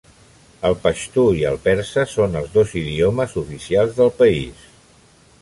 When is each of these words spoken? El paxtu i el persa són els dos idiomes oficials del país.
El 0.69 0.77
paxtu 0.85 1.25
i 1.41 1.45
el 1.49 1.59
persa 1.67 2.07
són 2.15 2.39
els 2.41 2.49
dos 2.57 2.73
idiomes 2.83 3.37
oficials 3.43 3.95
del 4.01 4.13
país. 4.25 4.67